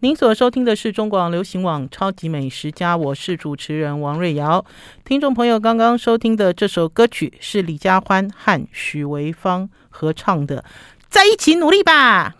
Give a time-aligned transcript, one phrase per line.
[0.00, 4.64] 您所收听的是中广流行网《超级美食家》，我是主持人王瑞瑶。
[5.04, 10.58] 听众朋友，刚刚收听的这首歌曲是李佳欢和许维芳合唱的
[11.08, 12.32] 《在一起努力吧》。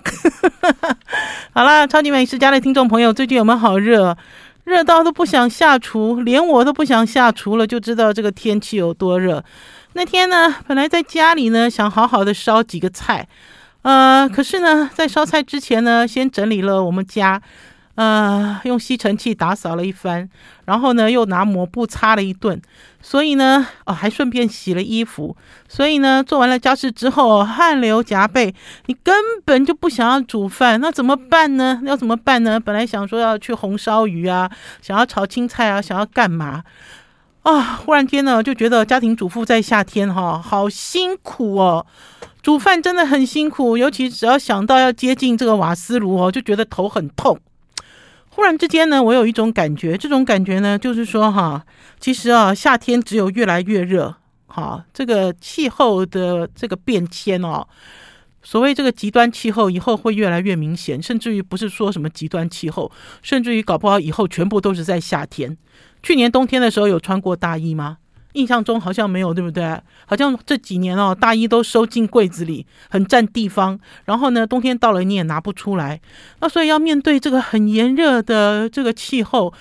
[1.52, 4.16] 好啦，超级美食家的听众朋友，最近有没有好热？
[4.62, 9.42] 热到都不想下厨，连我都不想下厨了，就知道这个天气有多热。
[9.94, 13.26] 那天呢，本来在家里呢，想好好的烧几个菜。
[13.82, 17.40] 呃，可是呢，在烧菜之前呢，先整理了我们家，
[17.94, 20.28] 呃，用吸尘器打扫了一番，
[20.66, 22.60] 然后呢，又拿抹布擦了一顿，
[23.00, 25.34] 所以呢，哦，还顺便洗了衣服，
[25.68, 28.54] 所以呢，做完了家事之后，汗流浃背，
[28.86, 31.80] 你根本就不想要煮饭，那怎么办呢？
[31.84, 32.58] 要怎么办呢？
[32.60, 34.50] 本来想说要去红烧鱼啊，
[34.82, 36.64] 想要炒青菜啊，想要干嘛？
[37.42, 41.86] 啊、忽然间呢，就觉得家庭主妇在夏天哈、好辛苦哦。
[42.48, 47.38] 煮饭真的很辛苦，尤其只要想到要接近这个瓦斯炉哦，就觉得头很痛。
[48.30, 51.62] 忽然之间呢，我有一种感觉，这种感觉呢，就是说哈，
[52.00, 54.14] 其实啊，夏天只有越来越热，
[54.46, 57.68] 哈，这个气候的这个变迁哦，
[58.42, 65.54] 所谓这个极端气候以后会越来越明显，甚至于不是说什么极端气候，甚至于搞不好以后全部都是在夏天。
[66.02, 67.98] 去年冬天的时候有穿过大衣吗？
[68.34, 69.80] 印象中好像没有，对不对？
[70.06, 73.78] 好像这几年哦，大衣都收进柜子里，很占地方。
[74.04, 76.00] 然后呢，冬天到了你也拿不出来。
[76.40, 79.52] 那所以要面对这个很炎热的这个气候，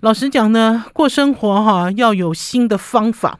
[0.00, 3.38] 老实讲呢，过生活哈要有新的方法。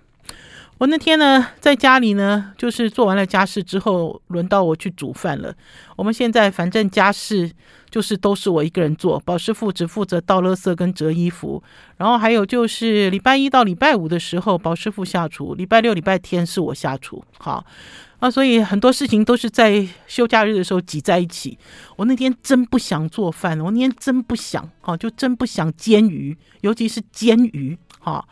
[0.79, 5.53] 我那天呢，在家里呢，就是做完了家事之后，轮到我去煮饭了。
[5.97, 7.51] 我们现在反正家事
[7.91, 11.62] 就是都是我一个人做，宝师傅只负责倒垃圾跟折衣服，
[11.97, 17.22] 然后还有就是礼拜一到礼拜五的时候，宝师傅下厨，礼拜六、礼拜天是我下厨。
[17.39, 17.64] 好
[18.19, 21.56] 啊，所以很多事情都是在休假日的时候挤在一起。
[21.97, 28.28] 我那天真不想做饭，我那天真不想，好，就真不想煎鱼，尤其是煎鱼，好。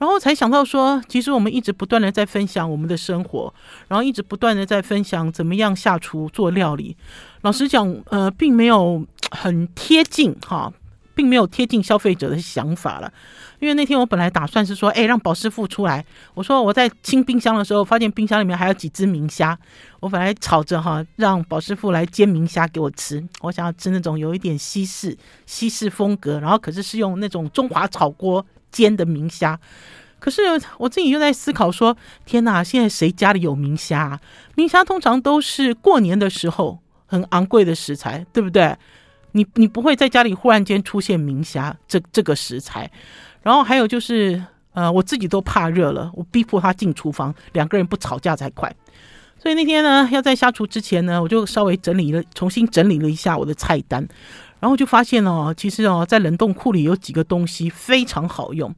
[0.00, 3.52] 然后才想到说，其实我们一直不断的在分享我们的生活，
[3.86, 6.96] 然后一直不断的在分享怎么样下厨做料理。
[7.42, 10.72] 老实讲，呃，并没有很贴近哈，
[11.14, 13.12] 并没有贴近消费者的想法了。
[13.60, 16.04] 因为那天我本来打算是说，哎，让宝师傅出来。
[16.34, 19.56] 我说我在清冰箱的时候，发现冰箱里面还有几只明虾。
[20.00, 23.24] 我本来吵着哈，让宝师傅来煎明虾给我吃。
[23.40, 25.16] 我想要吃那种有一点西式
[25.46, 28.44] 西式风格，然后可是是用那种中华炒锅。
[28.72, 29.58] 煎的明虾，
[30.20, 30.42] 可是
[30.78, 34.20] 我自己又在思考说：天哪，现在谁家里有明虾啊？
[34.54, 38.76] 明虾通常都是过年的时候很昂贵的食材，对不对？
[39.32, 42.88] 你你不会在家里忽然间出现明虾这这个食材。
[43.42, 44.42] 然后还有就是，
[44.72, 48.74] 呃，我自己都怕热了，我逼迫他进厨房，两个人不吵架才快。
[49.38, 54.06] 所以那天呢，要在下厨之前呢，我就稍微整理了，重新整理了一下我的菜单。
[54.58, 58.74] 然后就发现哦，其实哦，在冷冻库里有几个东西非常好用。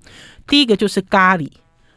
[0.47, 1.51] 第一个就是咖喱，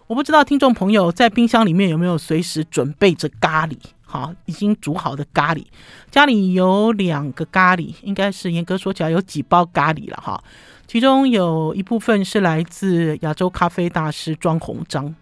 [0.08, 5.64] 我不知道听众朋友在冰箱里面有没有随时准备着咖喱，好，已经煮好的咖喱。
[6.10, 10.44] 家里有两个咖喱，应该是严格说起来有几包咖喱了哈。
[10.88, 15.16] 其中有一部分是来自亚洲咖啡大师庄鸿章。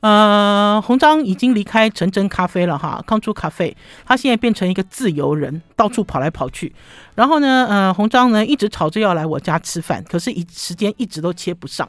[0.00, 6.72] 呃，鸿章已经离开陈真咖啡了哈，康珠咖啡，他现在变成一个自由人，到处跑来跑去。
[7.14, 11.86] 然后呢，呃，鸿章呢一直吵着要来我家吃饭，可是一时间一直都切不上。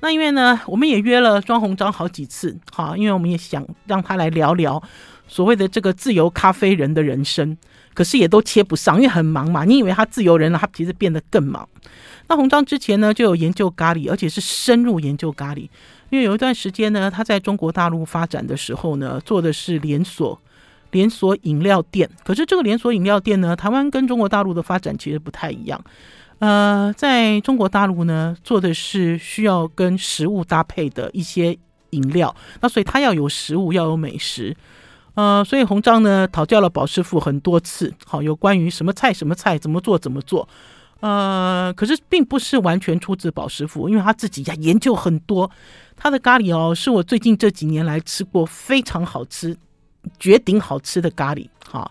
[0.00, 4.82] 那因为呢，我们也约了庄鸿章好几次，哈，因为我们也想让他来聊聊
[5.28, 7.58] 所谓的这个自由咖啡人的人生，
[7.92, 9.64] 可是也都切不上，因为很忙嘛。
[9.64, 11.68] 你以为他自由人了，他其实变得更忙。
[12.30, 15.68] 那鸿章之前呢就有研究咖喱，而且是深入研究咖喱。
[16.10, 20.40] 因为有一段时间呢，他在中国大陆发展的时候呢，做的是连锁
[20.92, 22.08] 连锁饮料店。
[22.22, 25.82] 可是这个连锁饮料店呢，台湾跟中国大陆的发展其实不太一样。
[26.38, 31.58] 呃，在中国大陆呢，做的是需要跟食物搭配的一些
[31.90, 34.56] 饮料，那所以他要有食物，要有美食。
[35.14, 40.48] 呃，所以鸿章呢讨教了宝师傅很多次，好，有关于什么菜什么菜怎么做怎么做。
[41.00, 45.50] 呃，可是并不是完全出自宝师傅，因为他自己呀研究很多。
[45.96, 49.54] 他的咖喱哦，是我最近这几年来吃过非常好吃、
[50.18, 51.46] 绝顶好吃的咖喱。
[51.70, 51.90] 哈，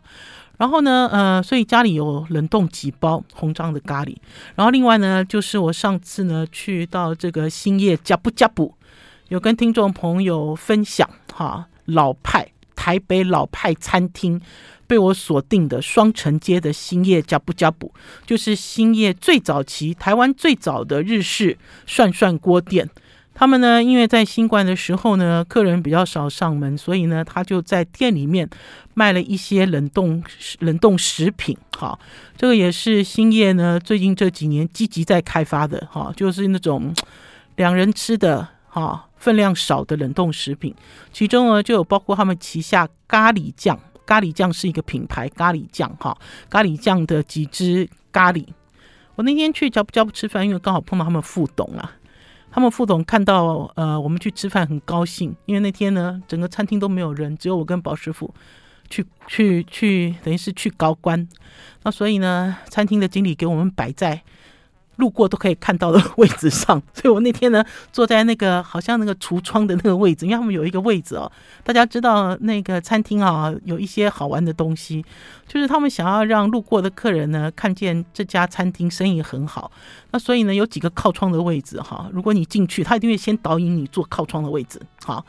[0.58, 4.16] 然后呢，呃，所以家里有冷冻几包红章的咖喱。
[4.56, 8.74] 然后另外呢，就是我上次呢去到这个兴业加布加布，
[9.28, 14.42] 有跟听众朋友分享哈，老派台北老派餐厅
[14.90, 17.94] 被我锁定的双城街的兴业呷哺呷哺，
[18.26, 21.56] 就是兴业最早期台湾最早的日式
[21.86, 22.90] 涮涮锅店。
[23.36, 28.50] 他们呢，因为在新冠的时候呢，客人比较少上门，所以呢，他就在店里面
[28.96, 30.24] 卖了一些冷冻
[30.58, 31.56] 冷冻食品。
[31.78, 32.00] 好，
[32.36, 35.88] 这个也是兴业呢最近这几年积极在开发的。
[35.92, 36.92] 哈，就是那种
[37.58, 40.74] 两人吃的哈分量少的冷冻食品，
[41.14, 46.18] 其中呢就有包括他们旗下咖喱酱，咖喱酱是一个品牌，咖喱酱哈，
[46.50, 48.44] 咖喱酱的几支咖喱。
[49.14, 51.92] 我那天去叫不叫不吃饭，因为刚好碰到他们副董啊。
[52.50, 58.34] 他们副总看到呃我们去吃饭很高兴，因为那天呢整个餐厅都没有人，只有我跟宝师傅
[58.90, 61.28] 去去去，等于是去高官，
[61.84, 64.24] 那所以呢餐厅的经理给我们摆在。
[65.00, 71.32] 路过都可以看到的位置上， 所以我那天呢坐在那个好像那个橱窗的那个位置，因为他们有一个位置哦。
[71.64, 75.04] 大家知道那个餐厅啊有一些好玩的东西，
[75.48, 79.72] 就是他们想要让路过的客人呢看见这家餐厅生意很好，
[80.12, 82.10] 那所以呢有几个靠窗的位置哈。
[82.14, 85.26] 如果你进去，他一定会先导引你坐靠窗的位置，好，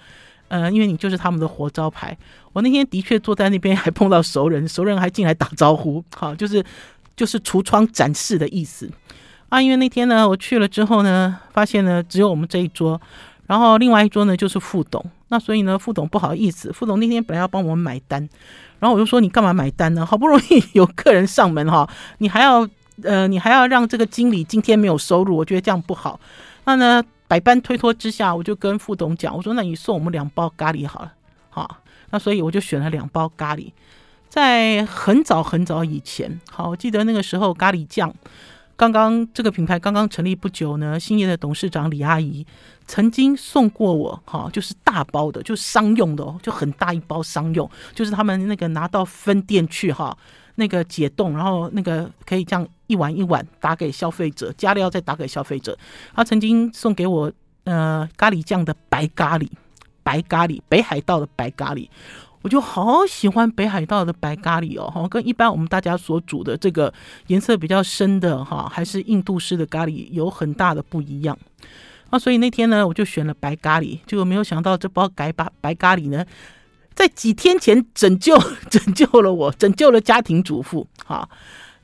[0.48, 2.16] 呃，因为你就是他们的活招牌。
[2.52, 6.64] 我那天的确坐在那边，还碰到熟人，熟人还进来打招呼，好，就是
[7.14, 8.90] 就是橱窗展示的意思。
[9.50, 12.98] 啊，因为那天呢，我去了之后呢，发现呢只有我们这一桌，
[13.46, 15.04] 然后另外一桌呢就是副董。
[15.28, 18.28] 那所以呢，副董不好意思，副董那天本来要帮我们买单，
[18.80, 20.04] 然后我就说，你干嘛买单呢？
[20.06, 21.88] 好不容易有客人上门哈，
[22.18, 22.68] 你还要
[23.04, 26.18] 呃，你还要让这个经理今天没有收入，我觉得这样不好。
[26.64, 31.12] 那呢，百般推脱之下，我就跟副董讲，我说，那你送我们两包咖喱好了，
[31.48, 31.78] 好。
[32.10, 33.70] 那所以我就选了两包咖喱，
[34.28, 38.12] 在很早很早以前，好，我记得那个时候咖喱酱。
[38.80, 42.46] 刚刚这个品牌刚刚成立不久呢，兴业的董事长李阿姨
[42.86, 50.16] 曾经送过我，哈，就是大包的，就商用的哦，就很大一包商用，就是他们那个拿到分店去哈，
[50.54, 55.76] 那个解冻，然后那个可以这样一碗一碗打给消费者，加料再打给消费者。
[56.14, 57.30] 他曾经送给我
[57.64, 59.46] 呃咖喱酱的白咖喱，
[60.02, 61.86] 白咖喱，北海道的白咖喱。
[62.42, 66.92] 我就好喜欢北海道的白咖喱哦，哈，跟一般我们大家所煮的这个
[67.26, 71.36] 颜色比较深的哈，还是印度式的咖喱有很大的不一样。
[72.10, 76.24] 那所以那天呢，我就选了白咖喱，结果没有想到这包改白白咖喱呢，
[76.94, 78.36] 在几天前拯救
[78.70, 81.28] 拯救了我，拯救了家庭主妇哈，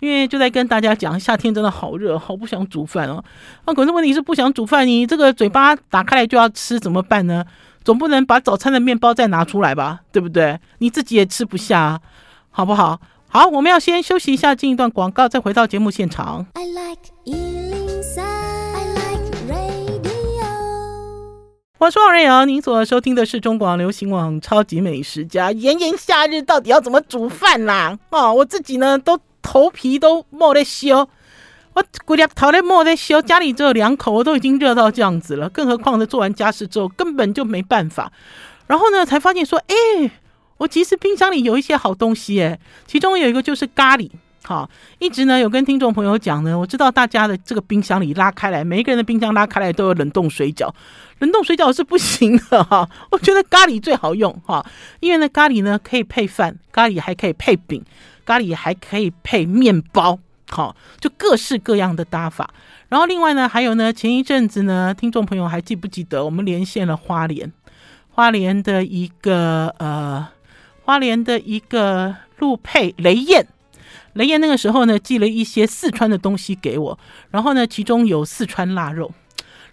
[0.00, 3.22] 因为就在跟大家讲，夏天真的好热，好不想煮饭哦。
[3.66, 7.44] 那可是问题是不想煮饭，你这个嘴巴打开来就要吃，怎么办呢？
[7.86, 10.58] 总不能把早餐的面包再拿出来吧，对不对？
[10.78, 12.00] 你自己也吃不下，
[12.50, 13.00] 好不好？
[13.28, 16.44] 好，我们要先休息一下，进一段广告，再回到节目现场。
[16.54, 20.02] I like 103, I like radio。
[21.78, 25.50] 我是王瑞瑶，您所收听的是中广流行网《超级美食家》。
[25.56, 27.96] 炎炎夏日，到底要怎么煮饭啦？
[28.10, 31.08] 哦，我自己呢，都头皮都冒在烧。
[31.76, 38.10] 我姑娘头在莫在烧，家里只有两口，我都已经热到这样子了，更何况呢，做完家事之后根本就没办法。
[38.66, 40.10] 然后呢，才发现说，哎，
[40.56, 44.10] 我其实冰箱里有一些好东西，哎，其中有一个就是咖喱。
[44.42, 44.70] 好，
[45.00, 50.72] 一直呢有跟听众朋友讲呢，我知道大家的这个冰箱里拉开来，每一个人的冰箱拉开来都有冷冻水饺，
[51.18, 52.88] 冷冻水饺是不行的哈。
[53.10, 54.64] 我觉得咖喱最好用哈，
[55.00, 57.84] 因为呢咖喱呢可以配饭，咖喱还可以配饼，
[58.24, 60.18] 咖喱还可以配面包。
[60.50, 62.52] 好，就各式各样的搭法。
[62.88, 67.52] 然后另外呢，还有呢，前一阵子呢，听众朋友还记不记得我们连线了花莲，
[68.10, 70.26] 花莲的一个呃，
[70.84, 73.46] 花莲的一个陆配雷燕，
[74.12, 76.98] 雷燕那个时候呢，寄了一些四川的东西给我，
[77.30, 79.12] 然后呢，其中有四川腊肉。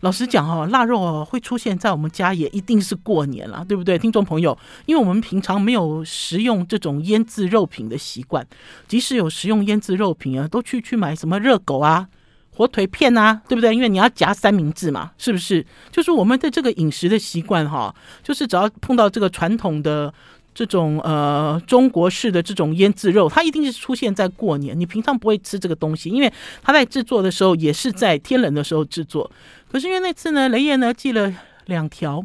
[0.04, 4.58] 老实讲哦，腊肉哦会出现在我们家也一定是过年了，对不对，听众朋友？
[4.86, 8.46] 因为我们平常没有食用这种腌制肉品的习惯，
[8.86, 12.06] 即使有食用腌制肉品啊，都去去买什么热狗啊、
[12.52, 13.74] 火腿片啊，对不对？
[13.74, 15.66] 因为你要夹三明治嘛，是不是？
[15.90, 20.14] 就是我们的这个饮食的习惯哈，就是只要碰到这个传统的。
[20.56, 24.80] 这种呃中国式的这种腌制肉，它一定是出现在过年。
[24.80, 26.32] 你平常不会吃这个东西，因为
[26.62, 29.32] 它在制作的时候也是在天冷的时候制作。
[29.74, 31.34] 可是因为那次呢，雷燕呢寄了
[31.66, 32.24] 两条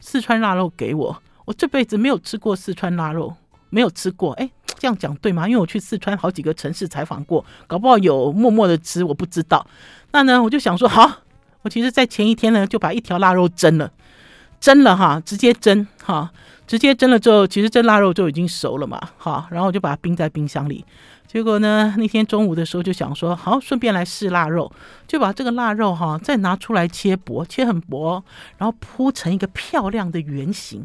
[0.00, 3.36] 四川腊肉给我，我这辈子没有吃过四川腊肉，
[3.68, 4.32] 没有吃过。
[4.32, 5.46] 哎，这样讲对吗？
[5.46, 9.66] 因为我去四川好几个城市采访过，搞不好有默默的吃，我不知道。
[10.12, 11.18] 那呢，我就想说，好，
[11.60, 13.92] 我其实在前一天呢就把一条腊肉蒸了，
[14.58, 16.32] 蒸了哈，直接蒸哈。
[16.66, 20.84] 直接蒸了之后，其实这腊肉就已经熟了嘛，好，然后我就把它冰在冰箱里。
[21.32, 24.72] 结果呢，那天中午的时候就想说，好，顺便来试腊肉，
[25.06, 28.20] 就把这个腊肉哈再拿出来切薄，切很薄，
[28.58, 30.84] 然后铺成一个漂亮的圆形，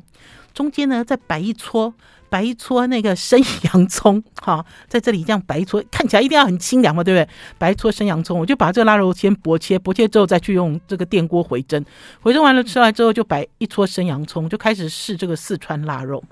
[0.54, 1.92] 中间呢再摆一撮，
[2.30, 7.28] 摆一撮那个生洋葱，哈，在这里这样摆一撮，看起来一定要很清凉嘛，对不对？
[7.58, 11.84] 摆一撮生洋葱，我就把这个腊肉先薄切，薄切之后再去用这个电锅回蒸，
[12.22, 16.24] 回蒸完了吃完之后就摆一撮生洋葱，就开始试这个四川腊肉。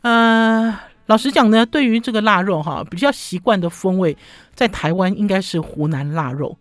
[0.00, 0.74] 嗯、
[1.06, 4.16] 老实讲呢，对于这个腊肉哈，比较习惯的风味，
[4.54, 6.56] 在台湾应该是湖南腊肉。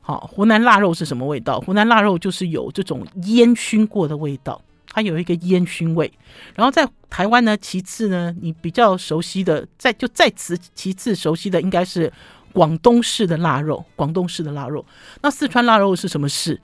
[0.00, 1.58] 好，湖南腊肉是什么味道？
[1.60, 4.60] 湖南腊肉就是有这种烟熏过的味道，
[4.92, 6.12] 它有一个烟熏味。
[6.54, 12.12] 然后在台湾呢，其次呢，你比较熟悉的，在就在此其次熟悉的应该是
[12.52, 13.84] 广东式的腊肉。
[13.96, 14.84] 广东式的腊肉，
[15.22, 16.60] 那四川腊肉是什么事？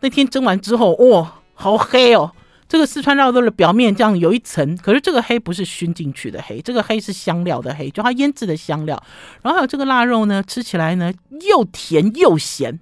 [0.00, 2.32] 那天蒸完之后，哇、好黑哦。
[2.72, 8.98] 这个四川腊肉的表面这样有一层，可是这个黑不是熏进去的黑，这个黑是香料的黑，就它腌制的香料。
[9.42, 11.12] 然后还有这个腊肉呢，吃起来呢
[11.50, 12.80] 又甜又咸。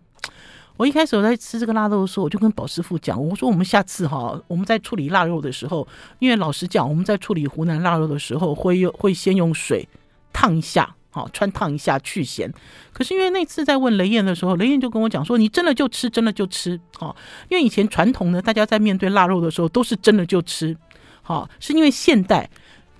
[0.76, 5.88] 我一开始我在吃这个腊肉的时候，我就跟宝师傅讲，我说我们下次哈，我们在处理腊肉的时候，
[6.20, 9.88] 因为老实讲，我们在处理湖南腊肉的时候，会用会先用水
[10.32, 10.94] 烫一下。
[11.10, 12.52] 好，穿烫一下去咸。
[12.92, 17.14] 可是因为那次在问雷燕的时候，雷燕就跟我讲说：“你真的就吃，真的就吃。”好，
[17.48, 20.76] 因为以前传统呢，大家在面对腊肉的时候都是真的就吃。
[21.22, 22.48] 好，是因为现代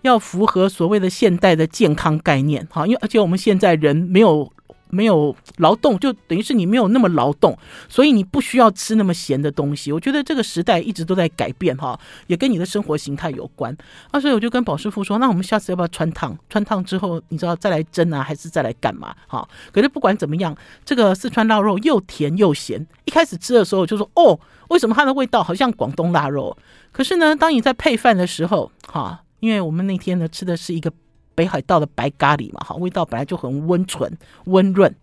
[0.02, 2.66] 要符合所谓的现代的健康概念。
[2.70, 4.52] 好，因为而且我们现在人没有。
[4.90, 7.56] 没有劳动，就等于是你没有那么劳动，
[7.88, 9.90] 所以你不需要吃那么咸的东西。
[9.92, 13.76] 我觉得这个时代一直都在改变哈，也跟你的生活形态有关。
[14.10, 16.36] 啊，所以我就跟宝师傅说，那我们下次要不要穿烫？
[16.48, 19.14] 穿烫之后，你知道再来蒸啊，还是再来干嘛？
[19.26, 22.86] 哈，可是不管怎么样，这个四川腊肉又甜又咸。
[23.04, 26.56] 一开始吃的时候就说，哦，为什么它的味道好像广东腊肉？
[26.92, 30.92] 可是呢，当你在配饭的时候，哈，因为我们那天呢吃的是一个。
[31.40, 34.12] 北海道的白咖喱嘛，哈，味道本来就很温醇、
[34.44, 34.94] 温润。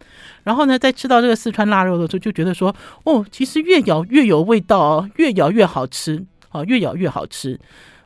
[0.44, 2.75] 然后呢，在吃到这个四川腊肉的时候，就觉得说，
[3.06, 7.60] 哦，其实越咬越有味道哦，越咬越好吃，啊，越咬越好吃。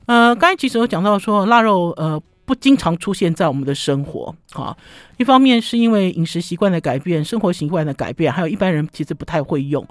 [0.05, 4.77] 呃，刚才其实有讲到说，腊肉呃不经常出现在我们的生活，哈，
[5.17, 9.85] 一方面是因为饮食习惯的改变、生活习惯的改变，还有一般人其实不太会用。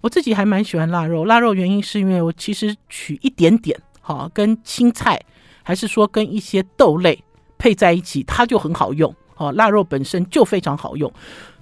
[0.00, 5.20] 我自己还蛮喜欢腊肉，腊肉原因是因为我其实取一点点，哈，跟青菜，
[5.62, 7.22] 还是说跟一些豆类。
[7.64, 9.50] 配在一起，它就很好用哦。
[9.52, 11.10] 腊肉本身就非常好用，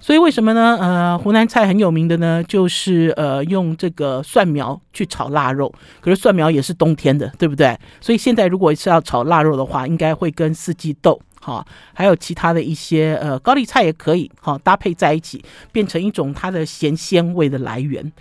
[0.01, 0.77] 所以为什么呢？
[0.81, 5.73] 呃，湖南菜很有名的呢，就是呃用这个蒜苗去炒腊肉。
[6.01, 7.79] 可是蒜苗也是冬天的，对不对？
[8.01, 15.41] 所以现在如果是要炒腊肉的话，应该会跟四季豆哈、还有其他的一些呃高丽菜也可以哈、搭配在一起，
[15.71, 18.11] 变成一种它的咸鲜味的来源。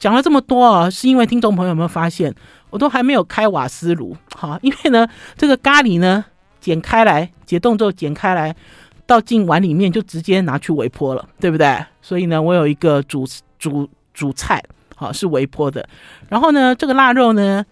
[0.00, 2.34] 讲了这么多啊，是因为听众朋友有没有发现，
[2.70, 5.06] 我都还没有开瓦斯炉哈、因为呢
[5.36, 6.24] 这个咖喱呢。
[6.60, 8.54] 剪开来，解冻之后剪开来，
[9.06, 11.84] 倒进碗里面就直接拿去微波了，对不对？
[12.02, 13.26] 所以呢，我有一个主
[13.58, 14.62] 主主菜，
[14.94, 15.88] 好是微波的。
[16.28, 17.64] 然后呢，这个腊肉呢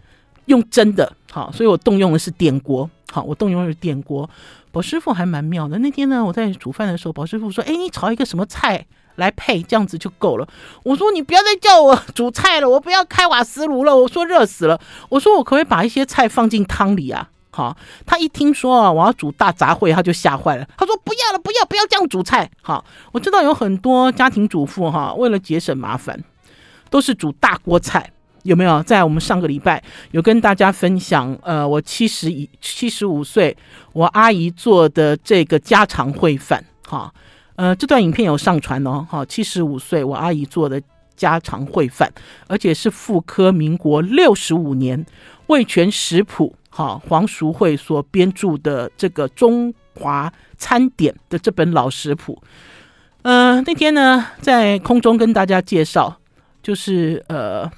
[0.47, 4.29] 用蒸的，好，所以我动用的是电锅，好，我动用的是电锅。
[4.71, 5.79] 宝师傅还蛮妙的。
[5.79, 10.47] 那天呢，我在煮饭的时候，宝师傅说：“哎，你炒一个什么菜来配，这样子就够了。”
[10.85, 14.79] 我说：“你不要再叫我煮菜了，我不要开瓦斯炉了。”我说：“热死了。”
[15.09, 20.65] 我说：“我可不可以把一些菜放进汤里啊？”好，他一听说啊，我要煮大杂烩，他就吓坏了。
[20.77, 26.23] 他说：“不要了，不要，不要这样煮菜。”好，我知道有很多家庭主妇哈，为了节省麻烦，
[26.89, 28.13] 都是煮大锅菜。
[28.45, 28.81] 有没有？
[28.85, 33.57] 在我们上个礼拜有跟大家分享，呃，我七十一七十五岁，
[33.93, 36.65] 我阿姨做的这个家常烩饭。
[36.87, 37.13] 哈，
[37.57, 39.05] 呃，这段影片有上传哦。
[39.11, 40.81] 哈，七十五岁我阿姨做的
[41.17, 42.09] 家常烩饭，
[42.47, 45.05] 而且是复刻民国六十五年
[45.49, 46.55] 味全食谱。
[46.79, 52.41] 好，黄淑慧所编著的这个中华餐点的这本老食谱，
[53.23, 56.17] 呃，那天呢在空中跟大家介绍，
[56.63, 57.69] 就是呃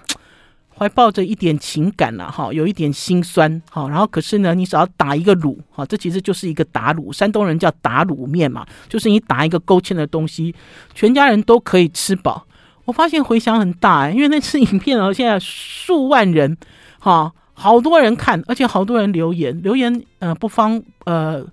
[0.76, 10.54] 怀抱着一点情感了、啊、哈，有一点心酸，哈，然后可是呢，你只要打一个卤，哈，这其实就是一个打卤，山东人叫打卤面嘛，就是你打一个勾芡的东西，
[10.94, 12.46] 全家人都可以吃饱。
[12.84, 16.54] 我发现回响很大、因为那次影片哦，现在数万人，
[16.98, 17.32] 哈。
[17.60, 21.44] 好多人看，而且好多人留言，留言呃不方呃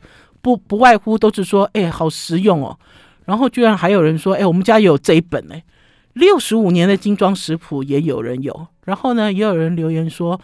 [0.41, 2.79] 不不外乎都是说，哎，好实用哦。
[3.25, 5.55] 然后居然还有人说，哎，我们家有这一本呢，
[6.13, 8.67] 六十五年的精装食谱也有人有。
[8.85, 10.39] 然后呢，也有人留言说，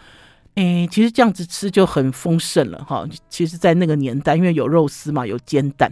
[0.54, 3.08] 哎，其实这样子吃就很丰盛了哈。
[3.30, 5.90] 其实，在那个年代，因为有肉丝嘛，有煎蛋。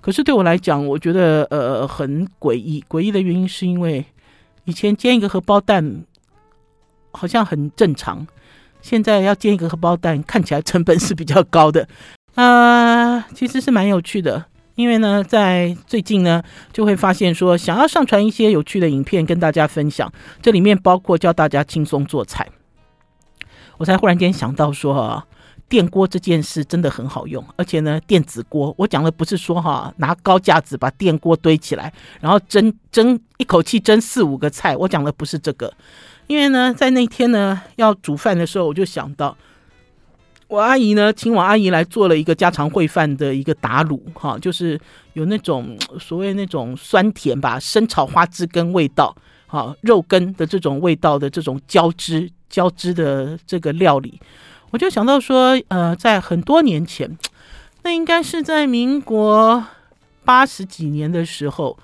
[0.00, 2.84] 可是对我来讲，我觉得呃很诡异。
[2.88, 4.04] 诡异的原因是因为
[4.64, 6.04] 以前煎一个荷包蛋
[7.12, 8.26] 好像很正常。
[8.82, 11.88] 现在要煎一个荷包蛋，看起来成本是比较高的，
[12.34, 14.44] 啊、 呃，其实是蛮有趣的。
[14.74, 20.10] 因为呢，在最近呢，就会发现说，想要上传一些有趣的影片跟大家分享，
[20.40, 22.48] 这里面包括教大家轻松做菜。
[23.76, 25.22] 我才忽然间想到说，
[25.68, 35.70] 电锅这件事真的很好用，而且呢，电子锅，我讲的不是说哈拿高架子把电锅堆起来，然后蒸蒸一口气蒸四五个菜，我讲的不是这个。
[36.32, 39.36] 因为呢，在那天呢要煮饭的时候，我就想到
[40.48, 44.80] 我阿姨呢，请我阿姨来做了一个家常烩饭的一个打卤，哈，就是
[45.12, 49.14] 有那种所谓那种酸甜吧，生炒花枝根味道，
[49.46, 54.18] 哈，肉羹的这种味道的这种交织交织的这个料理。
[54.70, 57.18] 我就想到说，呃，在很多年前，
[57.82, 59.62] 那应该是在民国
[60.24, 61.78] 八十几年的时候，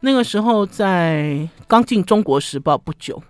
[0.00, 3.22] 那个时候在刚进《中国时报》不久，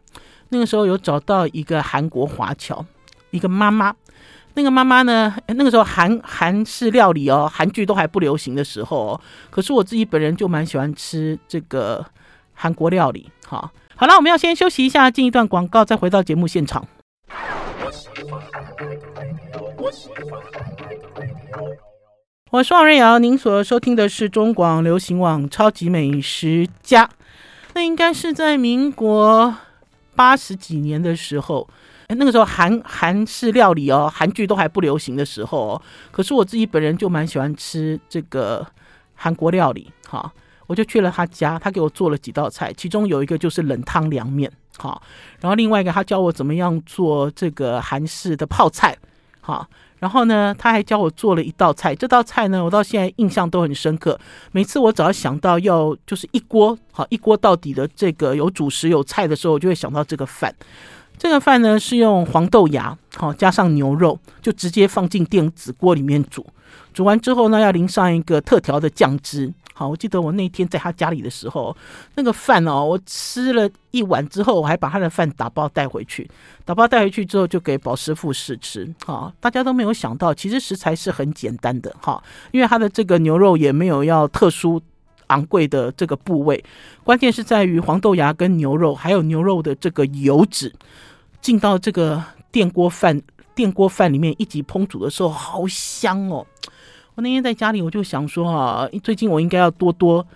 [0.51, 2.85] 那个时候有找到一个韩国华侨，
[3.31, 3.95] 一个妈妈。
[4.55, 12.05] 那个妈妈呢，那个时候韩韩式料理哦，韩剧都还不流行的时候哦，可是我自己本人就蛮喜欢吃这个
[12.53, 13.31] 韩国料理。
[13.47, 16.85] 好，好了，我们要先休息一下，进一段广告，再回到节目现场。
[22.51, 27.07] 我是王瑞瑶，您所收听的是中广流行网《超级美食家》。
[27.75, 29.55] 那应该是在民国
[30.15, 31.69] 八十几年的时候，
[32.09, 35.83] 那个时候韩韩式料理哦，韩剧都还不流行的时候哦。
[36.11, 38.67] 可是我自己本人就蛮喜欢吃这个
[39.15, 40.33] 韩国料理，哈，
[40.67, 44.51] 我就去了他家，他给我做了几道菜，其中有一个就是冷汤凉面。
[44.79, 44.99] 哈，
[45.41, 48.97] 然后另外一个他教我怎么样做这个韩式的泡菜，
[49.41, 49.67] 好，
[49.99, 54.19] 然后呢，他还教我做了一道菜，这道菜呢，我到现在印象都很深刻。
[54.53, 60.55] 每次我只要想到要就是一锅好一锅到底的这个有主食有菜的时候，我就会想到这个饭。
[61.19, 66.47] 这个饭呢是用黄豆芽好加上牛肉，就直接放进电子锅里面煮，
[66.95, 69.53] 煮完之后呢，要淋上一个特调的酱汁。
[69.81, 71.75] 好，我记得我那天在他家里的时候，
[72.15, 76.31] 那个饭哦，我吃了一碗之后，我还把他的饭打包带回去，
[76.67, 78.87] 打包带回去之后就给宝师傅试吃。
[79.07, 82.23] 哈，大家都没有想到，其实食材是很简单的哈，
[82.53, 84.79] 因为他的这个牛肉也没有要特殊
[85.29, 86.63] 昂贵的这个部位，
[87.03, 90.71] 关键是在于黄豆芽跟牛肉，还有牛肉的这个油脂
[91.41, 92.23] 进到这个
[92.53, 93.19] 电锅饭
[93.55, 96.47] 电锅饭里面一起烹煮的时候，好香哦。
[97.21, 100.27] 那天在家里，我就想说啊，最近我应该要多多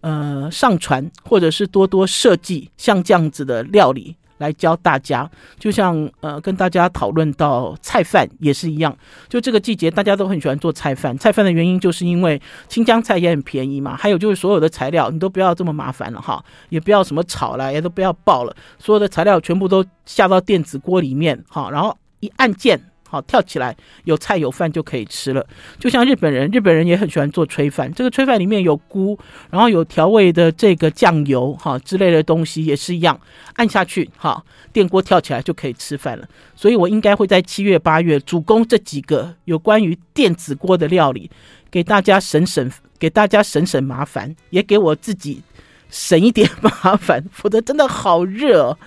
[0.00, 5.28] 呃上传，或者是多多设计像这样子的料理来教大家。
[5.58, 8.96] 就像呃跟大家讨论到菜饭也是一样，
[9.28, 11.16] 就这个季节大家都很喜欢做菜饭。
[11.18, 22.80] 菜饭的原因就是因为新疆菜也很便宜嘛，还有就是所有的材料你都不要这么麻烦了哈，也不要什么炒了，也都不要爆了，所有的材料全部都下到电子锅里面哈，然后一按键。
[23.08, 25.46] 好，跳起来有菜有饭就可以吃了，
[25.78, 27.92] 就像日本人，日本人也很喜欢做炊饭。
[27.94, 29.16] 这个炊饭里面有菇，
[29.50, 33.18] 然后有调味的这个酱油哈之类的东西也是一样，
[33.54, 34.42] 按下去哈，
[34.72, 36.26] 电锅跳起来就可以吃饭了。
[36.56, 41.30] 所以我应该会在七月八月主攻这几个有关于电子锅的料理，
[41.70, 45.42] 给大家省省，给大家省省麻烦，也给我自己
[45.88, 48.78] 省一点 麻烦，否则真的好热哦。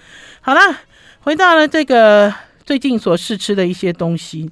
[0.41, 0.59] 好了，
[1.21, 2.48] 回到了这个。
[2.69, 4.47] 最近所试吃的一些东西，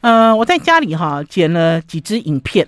[0.00, 2.66] 呃，我在家里哈剪了几支影片，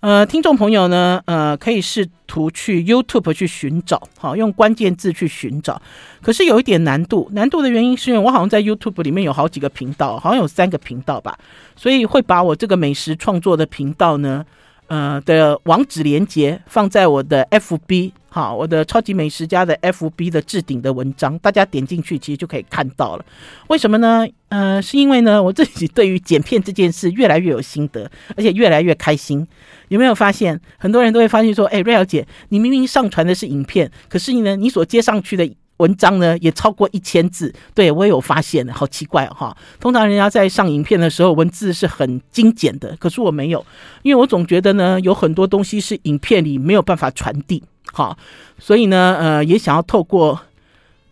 [0.00, 5.80] 呃，听众朋友呢，呃，可以试图去 YouTube 去寻找，好，用关键字去寻找，
[6.20, 11.38] 可是有一点难度，难度的原因是因为我好像在 YouTube 里面有好几个频道，好像有三个频道吧，
[11.74, 14.44] 所以会把我这个美食创作的频道呢。
[14.86, 23.24] 呃的网址连接放在我的 FB 好，我的超级美食家的 FB 的置顶的文章，大家点进去其实就可以看到了。
[23.68, 24.26] 为什么呢？
[24.48, 29.46] 呃，是因为呢，我自己对于剪片这件事越来越有心得，而且越来越开心。
[29.86, 35.48] 有没有发现，很多人都会发现说，哎，瑞瑶姐，你明明上传的是影片，可是呢，你所接上去的。
[35.78, 39.56] 文章呢也超过一千字，对，我也有发现，好奇怪哈。
[39.80, 43.66] 通常人家在上影片的时候，文字是很精简的，可是我没有，
[44.02, 47.60] 因为我总觉得呢，有很多东西是影片里没有办法传递，
[47.94, 48.18] 好，
[48.58, 50.40] 所以呢，呃，也想要透过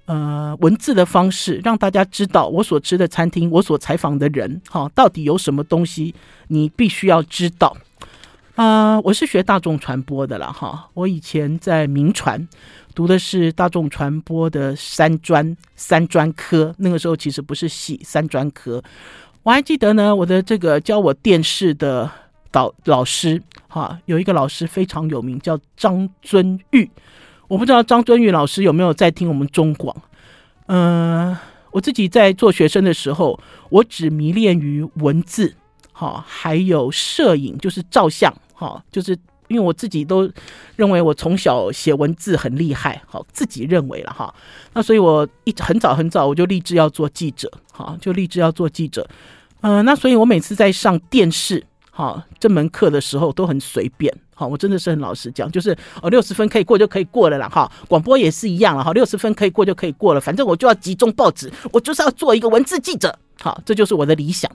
[0.06, 6.12] 呃文字的方式，让大家知道我所吃的餐厅，我所采访的人，哈，到底有什么东西
[6.48, 7.76] 你必须要知道。
[8.56, 12.48] 啊、我是学大众传播的了哈，我以前在民传。
[12.94, 18.82] 读的是大众传播的三专三专科，那个时候其实不是系三专科。
[19.44, 22.10] 我还记得呢，我的这个教我电视的
[22.52, 26.88] 导老师，哈，有一个老师非常有名，叫张尊玉。
[27.48, 29.96] 我不知道张尊玉老师有没有在听我们中广。
[30.66, 31.36] 嗯、
[31.72, 35.56] 我自己在做学生的时候，我只迷恋于文字，
[35.92, 39.18] 哈，还有摄影，就是照相，哈，就是。
[39.48, 40.30] 因为我自己都
[40.76, 44.34] 认为我从小写文字很厉害，好，自己认为了哈。
[44.72, 49.06] 那所以我一很早很早我就立志要做记者，好，就立志要做记者。
[49.60, 51.62] 呃，那所以我每次在上电视
[51.94, 54.12] 好这门课的时候都很随便。
[54.34, 57.46] 好，我真的是很老实讲，就是哦，六十分可以过就可以过了啦。
[57.48, 63.16] 哈，广播也是一样了哈，六十分可以过就可以过了，反正我就要集中报纸，我就是要做一个文字记者。
[63.40, 64.50] 好，这就是我的理想。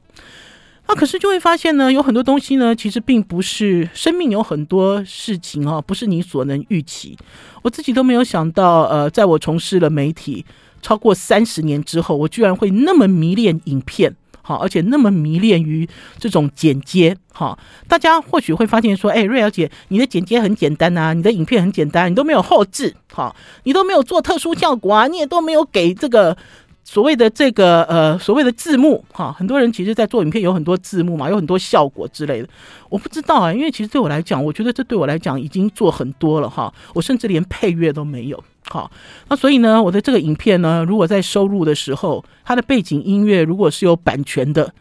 [0.87, 7.15] 那可是就会发现呢，有很多东西呢，其实并不是生命，有很多事情啊，不是你所能预期。
[7.61, 10.43] 我自己都没有想到，呃，在我从事了媒体
[10.81, 14.15] 超过三十年之后，我居然会那么迷恋影片。
[14.47, 15.85] 好，而且那么迷恋于
[16.17, 26.37] 这种剪接，好，大家或许会发现说，哎，瑞儿姐，你的剪接很简单啊，你的影片很简单，你都没有后置，好，你都没有做特殊效果啊，你也都没有给这个
[26.87, 32.47] 所谓的这个呃所谓的字幕，哈，很多人其实在做影片有很多字幕嘛，有很多效果之类的，
[32.89, 38.41] 我不知道啊，因为其实对我来讲，我觉得这对我来讲已经做很多了，哈，我甚至连配乐都没有。
[38.69, 38.89] 好，
[39.27, 44.73] 那所以呢，我的这个影片呢，如果在收入的时候，它的背景音乐如果是有版权的，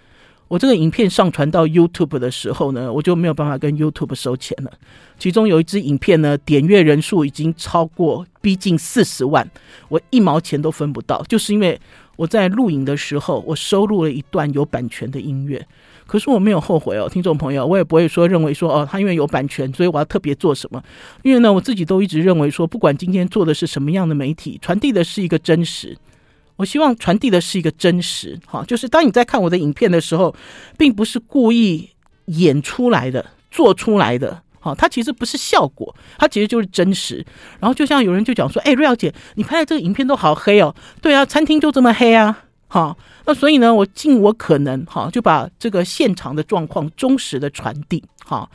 [0.49, 4.71] 我这个影片上传到 YouTube 的时候呢，我就没有办法跟 YouTube 收钱了。
[5.19, 9.49] 其中有一支影片呢，点阅人数已经超过逼近四十万，
[9.89, 11.81] 我一毛钱都分不到，就是因为
[12.15, 15.67] 我在录影的时候，我收录了一段有版权的音乐。
[16.07, 20.81] 可是我没有后悔哦，听众朋友，我也不会说认为说哦，他因为有版权，所以我要特别做什么。
[21.25, 25.97] 因为呢，我自己都一直认为说，不管今天做的是什么样的媒体，传递的是一个真实。
[26.57, 30.35] 我希望传递的是一个真实，哈，就是当你在看我的影片的时候，
[30.77, 31.88] 并不是故意
[32.27, 37.25] 演出来的、做出来的，哈，它其实不是效果，它其实就是真实。
[37.61, 42.42] 然后就像有人就讲说，哎，瑞瑶姐，你拍的这个影片都好黑哦，对啊，餐厅就这么黑啊。
[42.69, 48.03] 哈，那所以呢，我尽我可能，哈，就把这个现场的状况忠实的传递。
[48.25, 48.51] 哈，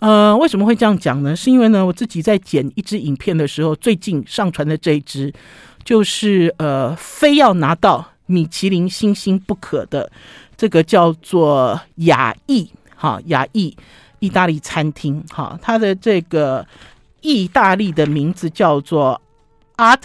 [0.00, 1.34] 呃，为什么会这样讲呢？
[1.34, 5.32] 是因为呢，我自己在剪一支影片的时候，最近上传的这一支，
[5.84, 10.10] 就是呃，非要拿到米其林星星不可的
[10.56, 13.76] 这个叫做雅意，哈，雅意
[14.18, 16.66] 意大利餐厅，哈，它的这个
[17.20, 19.20] 意大利的名字叫做
[19.76, 20.00] Art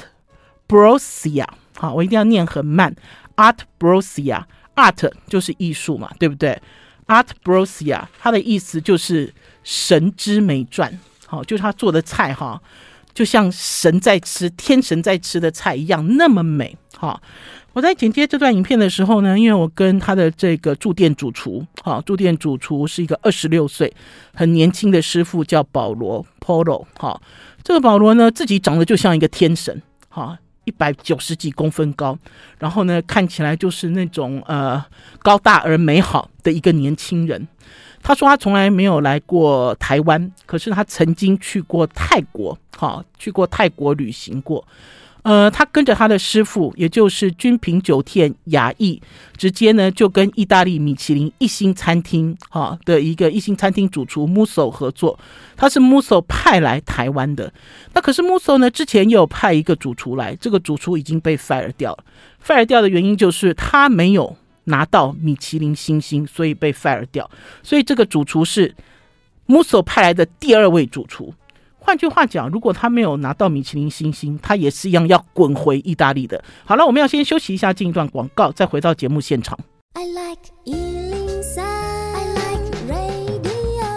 [0.67, 2.93] Brossia，好，我一定要念很慢。
[3.37, 6.61] Art Brossia，Art 就是艺术嘛，对不对
[7.07, 10.91] ？Art Brossia，它的意思就是神之美饌，
[11.25, 12.61] 好，就是他做的菜哈，
[13.13, 16.78] 就像神在吃、天神在吃的菜一样，那么美。
[16.95, 17.22] 好，
[17.74, 23.93] 我在剪接这段影片的时候呢，因为我跟他的这个驻店主厨，好，驻店主厨是一个二十六岁
[24.34, 27.22] 很年轻的师傅，叫保罗 Polo，好，
[27.63, 30.38] 这个保罗呢，自己长得就像一个天神，好。
[30.65, 32.15] 一百九十几公分高，
[32.60, 34.86] 然后呢，看起来就是那种呃
[35.17, 37.48] 高大而美好的一个年轻人。
[38.01, 44.65] 他说他从来没有来过台湾，可是他曾经去过泰国，好，去过泰国旅行过。
[45.21, 48.99] 呃，他跟着他的师傅，也就是君品酒店雅逸，
[49.35, 55.19] 直接呢就跟意大利米其林一星餐厅哈的一个一星餐厅主厨 Musso 合作。
[55.57, 57.51] 他是 Musso 派来台湾的，
[57.93, 62.03] 那可是 Musso 呢之前也有派一个主厨来，这个主厨已经被 fire 掉了。
[62.43, 64.38] fire 掉的原因就是他没有
[64.69, 67.29] 拿到米其林星星，所以被 fire 掉。
[67.62, 68.73] 所以这个主厨是
[69.47, 71.34] Musso 派来的第二位主厨。
[71.82, 76.43] 换句话讲，如果他没有拿到米其林星星，他也是一样要滚回意大利的。
[76.65, 79.58] 好了，我们要先休息一下，进一段广告，再回到节目现场。
[79.93, 83.89] I like 103, I like radio。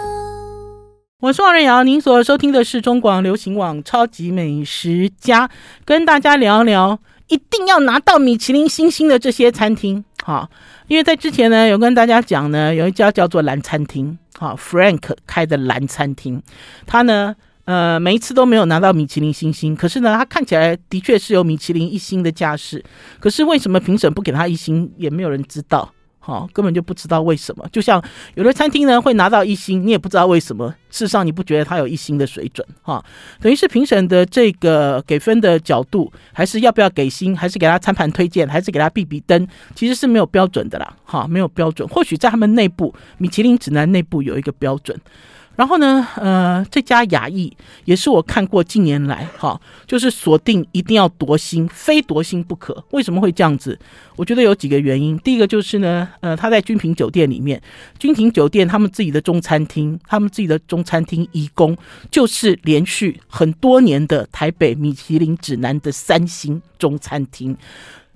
[1.19, 5.47] 我是王瑞瑶，您所收听的是中广流行网《超级美食家》，
[5.85, 10.03] 跟大家聊聊一定要拿到米其林星星的这些餐厅。
[10.23, 10.49] 好，
[10.87, 16.41] 因为在之前呢，有跟大家讲呢，有一家叫做蓝餐厅，好，Frank 开的蓝餐厅，
[16.85, 17.35] 他呢。
[17.65, 22.83] 呃，每一次都没有拿到米其林星星，可是呢，他看起来的确是有米其林一星的架势。
[23.21, 25.89] 可是为什么评审不给他一星，也没有人知道，
[26.25, 27.67] 哈、哦，根本就不知道为什么。
[27.69, 28.01] 就像
[28.35, 30.73] 有的餐厅呢会拿到一星，你也不知道为什么。
[30.89, 33.03] 事实上，你不觉得他有一星的水准，哈、
[33.41, 41.85] 等于是评审的这个给分的角度，还是要不要给星，还是给他餐盘推荐，还是给他避避灯，其实是没有标准的啦，哈、没有标准。
[41.89, 44.97] 或许在他们内部，米其林指南内部有一个标准。
[45.55, 52.83] 然后呢，呃，这家雅逸也是我看过近年来哈，就是锁定一定要夺星，非夺星不可。
[52.89, 53.77] 为什么会这样子？
[54.15, 55.15] 我觉得有几个原因。
[55.19, 57.61] 第一个就是呢，呃，他在君品酒店里面，
[57.99, 61.77] 君品酒店他们自己的中餐厅，他们自己的中餐厅一宫，
[62.09, 67.55] 就是连续很多年的台北米其林指南的三星中餐厅，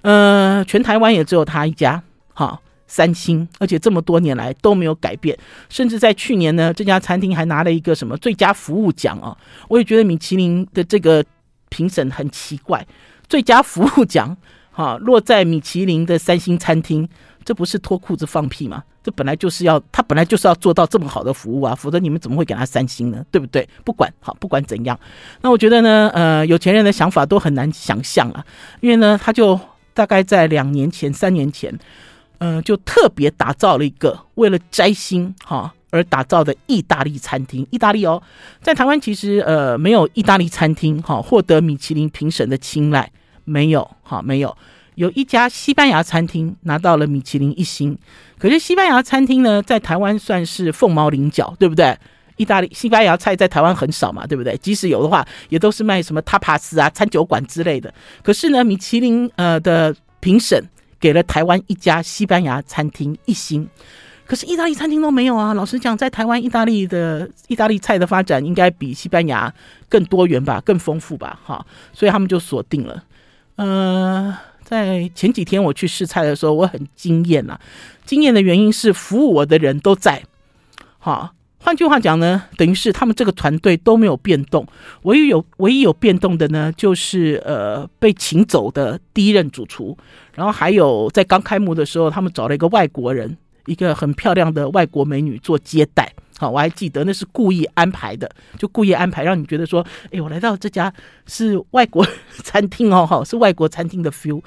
[0.02, 2.02] 呃，全台湾也只有他一家，
[2.34, 2.60] 哈。
[2.88, 5.38] 三星，而且这么多年来都没有改变，
[5.70, 9.38] 甚至在去年呢，这家餐厅还拿了一个什么最佳服务奖啊！
[9.68, 11.24] 我也觉得米其林的这个
[11.70, 12.86] 评审很奇怪，
[13.28, 14.36] 最佳服务奖
[14.72, 17.08] 哈、落在米其林的三星餐厅，
[17.44, 18.84] 这不是脱裤子放屁吗？
[19.04, 23.26] 这本来就是要他本来就是要做到这么好的服务啊，否则你们怎么会给他三星呢？
[23.32, 23.68] 对不对？
[23.86, 25.00] 不管好，不管怎样，
[25.42, 28.46] 那我觉得呢，呃，有钱人的想法都很难想象啊，
[28.82, 29.58] 因为呢，他就
[29.94, 31.74] 大概在两年前、三年前，
[32.40, 37.66] 嗯，就特别打造了一个为了摘星哈而打造的意大利餐厅。
[37.72, 38.22] 意大利哦，
[38.62, 43.12] 在台湾其实呃没有意大利餐厅哈获得米其林评审的青睐，
[43.46, 44.56] 没有哈没有。
[44.96, 47.96] 有一家西班牙餐厅拿到了米其林一星，
[48.40, 51.96] 可是西班牙餐厅呢，在台湾算是凤毛麟角，对不对？
[52.38, 54.56] 意大利、西班牙菜在台湾很少嘛，对不对？
[54.58, 57.92] 即使有的话，也都是卖什么塔帕斯啊、餐酒馆之类的。
[58.22, 60.64] 可是呢，米其林呃的评审
[61.00, 63.68] 给了台湾一家西班牙餐厅一星，
[64.26, 65.54] 可是意大利餐厅都没有啊。
[65.54, 69.54] 老实讲，在台湾，意大利的意大利菜的发展应该比西班牙
[69.88, 71.66] 更多元吧，更丰富吧，哈。
[71.94, 73.04] 所以他们就锁定了，
[73.56, 74.38] 呃。
[74.68, 77.58] 在前几天我去试菜的时候，我很惊艳啊！
[78.04, 80.22] 惊艳的原因是服务我的人都在。
[81.00, 84.66] 好，换句话讲呢，等于是他们这个团队都没有变动，
[85.02, 89.98] 唯一有唯一有变动的呢，就是呃被请走的第一任主厨，
[90.34, 96.14] 然后还有在刚开幕的时候，他们找了一个外国人，一个很漂亮的外国美女做接待。
[96.40, 100.94] 好，我还记得那是故意安排的，就故意安排让你觉得说，哎，我来到这家
[101.26, 102.06] 是外国
[102.44, 104.40] 餐厅哦，哈，是外国餐厅的 feel。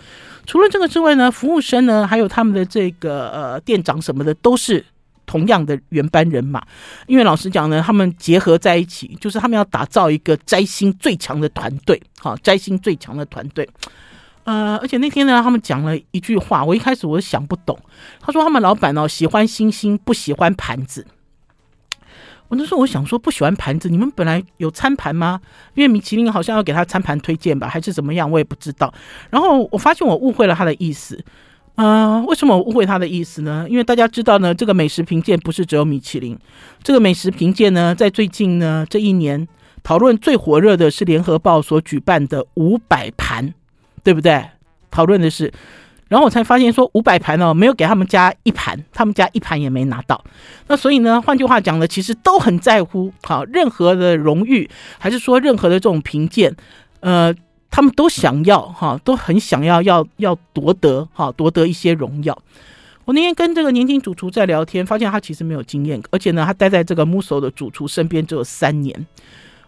[0.47, 4.87] 除了这个之外呢，服务生呢，还有他们的这个呃店长什么的，都是
[5.31, 6.61] 同样的原班人马。
[7.07, 13.69] 因为老实讲呢，他们结合在一起，就是他们要打造一个摘星最强的团队，好，摘星最强的团队。
[14.43, 17.79] 呃，而且那天呢，他们讲了一句话，我一开始我想不懂。
[18.21, 21.07] 他说他们老板哦，喜欢星星，不喜欢盘子。
[22.49, 25.41] 我那时候我想说，不喜欢盘子，你们本来有餐盘吗？
[25.75, 28.93] 因为米其林好像要给他餐盘推荐吧，还是怎么样，我也不知道。
[29.31, 31.23] 然后我发现我误会了他的意思。
[31.77, 33.67] 呃，为什么我误会他的意思呢？
[33.69, 36.39] 因为大家知道呢，这个美食评鉴不是只有米其林，
[36.83, 39.49] 这个美食评鉴呢，在最近呢这一年
[39.83, 43.55] 讨论最火热的是联合报所举办的五百盘，
[44.05, 44.45] 对不对？
[44.91, 45.53] 讨论的是。
[46.09, 50.25] 然后我才发现说五百盘哦，没有给他们家一盘，他们家一盘也没拿到。
[50.67, 56.53] 那所以呢，换句话讲呢，其实都很在乎好任何的荣誉，还是说任何的这种评鉴，
[56.99, 57.33] 呃，
[57.71, 62.37] 他们都想要哈，都很想要要要夺得哈，夺得一些荣耀。
[63.05, 69.07] 我那天跟这个年轻主厨在聊天，发现他其实没有经验，而且呢，他待在这个 Musso 的主厨身边只有三年。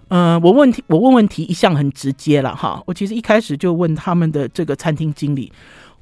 [0.08, 5.50] 嗯、我问题我问问题一向很直接了哈，我其实一开始就问他们的这个餐厅经理。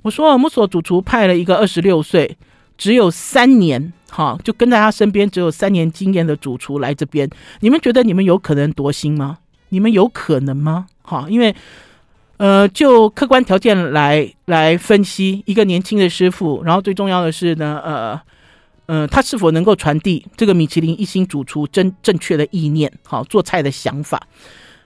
[0.03, 2.37] 我说，Musso 主厨派了一个二十六岁，
[2.77, 7.31] 只有三年，哈，就跟在他身边只有三年经验的主厨来这边。
[7.61, 9.39] 你们觉得你们有可能夺星吗？
[9.69, 10.87] 你们有可能吗？
[11.03, 11.55] 哈，因为，
[12.41, 18.21] 呃，就客观条件来来分析，一个年轻的师傅，然后最重要的是呢，呃，
[18.87, 24.19] 呃，他是否能够传递这个米其林一星主厨真正确的意念，好，做菜的想法，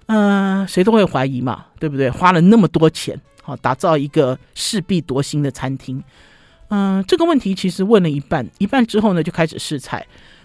[0.07, 2.11] 嗯、呃，谁都会怀疑嘛，对不对？
[2.11, 3.17] 花了那么多钱。
[3.41, 6.03] 好，打造一个势必夺星的餐厅。
[6.71, 10.05] 嗯、这个问题其实问了一半，一半之后呢，就开始试菜。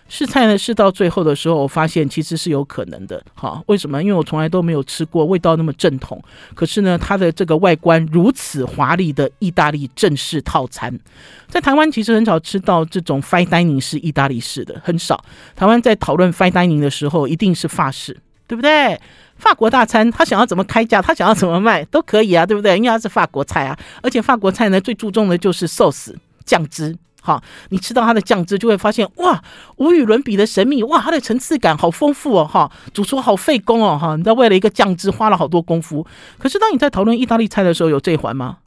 [0.09, 3.23] 试菜呢，试到最后的时候，我发现其实是有可能的。
[3.35, 4.01] 好，为什么？
[4.01, 6.21] 因为我从来都没有吃过味道那么正统，
[6.55, 10.99] 可是呢，它的这个外观如此华丽的意大利正式套餐，
[11.47, 15.23] 在台湾其实很少吃到这种 fine dining 式意大利式的，很少。
[15.55, 18.17] 台湾在讨论 fine dining 的时候，一定是法式，
[18.47, 18.99] 对不对？
[19.37, 22.75] 法国大餐，他想要怎么开价，他想要怎么卖都可以啊，对不对？
[22.75, 26.97] 因为它是法国菜啊，而且法国菜呢，最注重的就是 sauce 酱汁。
[27.21, 29.41] 好，你吃到它的酱汁，就会发现哇，
[29.77, 36.05] 无与伦比的神秘，哇，它的层次感好丰富哦，哈，主厨好费工哦，哈，你知道为了一个酱汁花了好多功夫。
[36.37, 38.57] 可是当你在讨论意大利菜的时候，有这一环吗？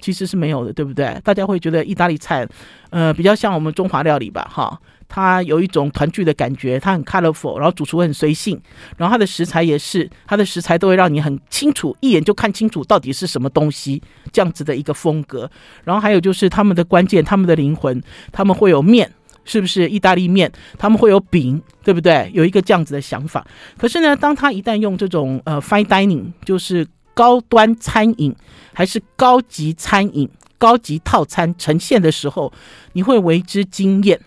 [0.00, 1.20] 其实是没有的，对不对？
[1.22, 2.44] 大家会觉得意大利菜，
[2.90, 4.80] 呃，比较像我们中华料理吧，哈。
[5.14, 8.58] 它有一种团聚的感觉，它很 colorful，然后主厨很随性，
[8.96, 15.50] 然后它的食材也是，它的食材都会让你很清楚，一眼就看清楚到底是什么东西，这样子的一个风格。
[15.84, 19.12] 然后还有就是他们的关键，他们的灵魂，他们会有面，
[19.44, 20.50] 是不是意大利面？
[20.78, 22.30] 他们会有饼，对不对？
[22.32, 23.46] 有一个这样子的想法。
[23.76, 28.34] 可是呢，当他一旦用这种呃 fine dining，就是高端餐饮，
[28.72, 32.50] 还是高级餐饮、高级套餐呈现的时候，
[32.94, 34.18] 你会为之惊艳。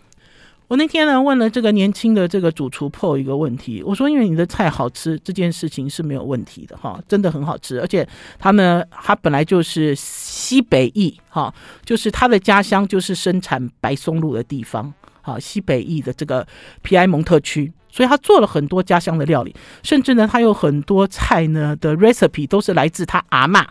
[0.67, 8.07] 我那天呢问了这个年轻的这个主厨 p 一个问题，我说：“因为你的菜好吃，这件事情是没有问题的哈，真的很好吃，而且
[8.39, 16.45] 他呢，他本来就是西北义哈，就是他的家乡就是生产白松露的地方，哈，西北义的这个
[16.81, 23.63] 皮埃蒙特区，所以他做了很多家乡的料理，甚至呢，他有很多菜呢的 recipe 都是来自他阿嬷，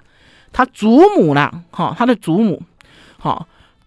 [0.53, 2.63] 他祖母啦，哈，他的祖母，
[3.19, 3.47] 哈。”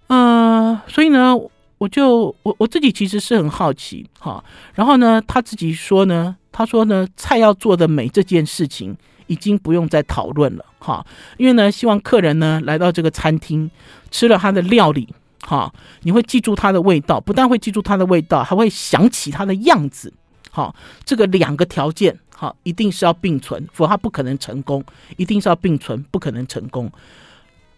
[0.09, 1.35] 嗯、呃，所以呢，
[1.77, 4.43] 我就我我自己其实是很好奇哈。
[4.73, 8.95] 然后呢，他自己说呢，他说呢，菜要做的美这件事情
[9.27, 11.05] 已经不用再讨论了哈，
[11.37, 13.69] 因为呢，希望客人呢来到这个餐厅
[14.09, 15.07] 吃了他的料理
[15.41, 20.13] 哈，你会记住它的味道，不但会记住它的味道，还会想起它的样子。
[20.51, 24.83] 好，这个两个条件，好，一定是要并存，否则它不可能成功。
[25.15, 26.91] 一定是要并存，不可能成功。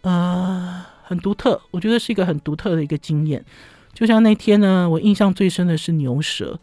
[0.00, 3.44] 呃，很独特，我觉得是一个很独特的一个经验。
[3.92, 6.58] 就像那天呢，我印象最深的是牛舌，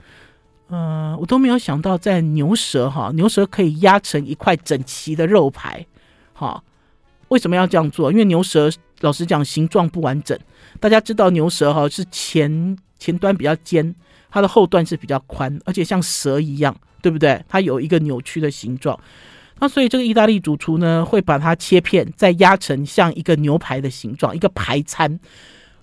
[0.67, 5.85] 呃，我都没有想到在牛舌哈，牛舌可以压成一块整齐的肉排。
[6.33, 6.63] 哈，
[7.27, 8.11] 为什么要这样做？
[8.11, 8.69] 因为牛舌
[9.01, 10.37] 老实讲形状不完整。
[10.79, 13.95] 大家知道牛舌哈是前前端比较尖。
[14.29, 17.41] 它的后段是比较宽，而且像蛇一样，对不对？
[17.47, 18.99] 它有一个扭曲的形状。
[19.59, 25.17] 那所以这个意大利主厨呢，会把它切片，再压成像一个牛排的形状，一个排餐。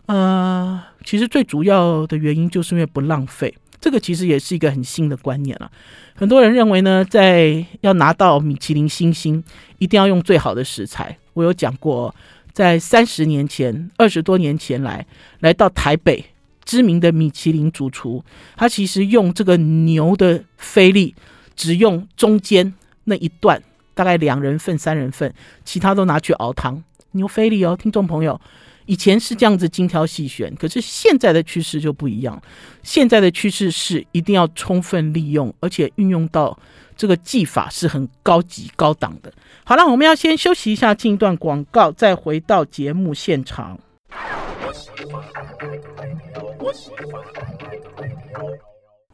[0.06, 3.54] 呃，其实最主要的原因就是因为不浪费。
[3.80, 5.70] 这个其实也是一个很新的观念了。
[6.14, 9.42] 很多人认为呢，在要拿到米其林星星，
[9.78, 11.16] 一定要用最好的食材。
[11.34, 12.14] 我有讲过，
[12.52, 15.06] 在三十年前、二十多年前来
[15.40, 16.24] 来到台北。
[16.66, 18.24] 知名的米其林主厨，
[18.56, 21.14] 他其实用这个牛的菲力，
[21.54, 22.72] 只用中间
[23.04, 23.62] 那一段，
[23.92, 25.30] 大概两人份、三人份，
[25.62, 26.82] 其他都拿去熬汤。
[27.10, 28.40] 牛菲力哦，听众朋友，
[28.86, 32.40] 以前是这样子精挑细选，可是现在的趋势就不一样。
[32.82, 36.58] 现在的趋势是一定要充分利用，而且运用到
[36.96, 39.32] 这个技法是很高级、高档的。
[39.64, 43.78] 好了，我们要先休息一下，进一段广告，再回到节目现场。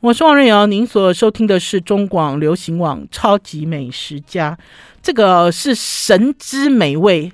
[0.01, 4.57] 我是王瑞瑶，您所收听的是中广流行网《超级美食家》，
[5.03, 7.31] 这个是神之美味。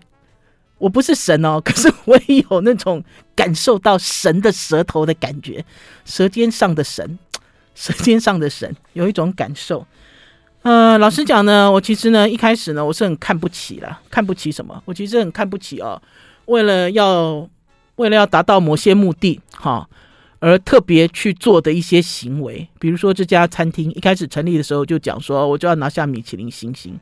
[0.79, 3.03] 我不是神哦， 可是我也有那种
[3.35, 5.65] 感受到神的舌头的感觉，
[6.05, 7.19] 舌尖上的神，
[7.75, 9.87] 舌尖上的神，有一种感受。
[10.63, 14.83] 呃，老实讲呢，我其实呢一开始呢，我是很看不起了，看不起什么？
[14.85, 16.01] 我其实很看不起哦，
[16.47, 17.49] 为了要。
[17.97, 19.89] 为了要达到某些目的，哈，
[20.39, 27.01] 而特别去做的一些行为，比如说这家餐厅一开始成立的时候就讲说，我就要拿下米其林星星，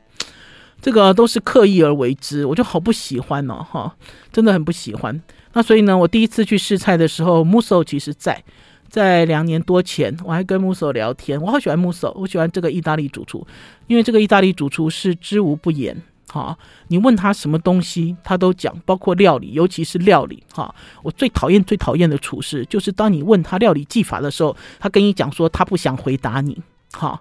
[0.84, 3.96] 这个都是刻意而为之，我就好不喜欢哦，哈，
[4.30, 5.18] 真的很不喜欢。
[5.54, 8.44] 那所以呢，我第一次去试菜的时候，Musso 其实在
[8.90, 13.46] 在两年多前，我还跟 Musso 聊天，我好喜欢 Musso，我喜欢这个意大利主厨，
[13.86, 15.96] 因为这个意大利主厨是知无不言。
[16.28, 20.42] 好，你问他什么东西，他都讲，包括料理，尤其是料理。
[20.52, 26.60] 哈，我最讨厌、最讨厌的厨师，就是当你问他料理技法的时候，他跟你讲说他不想回答你。
[26.92, 27.18] 哈